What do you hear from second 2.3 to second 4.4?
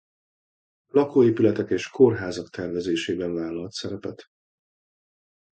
tervezésében vállalt szerepet.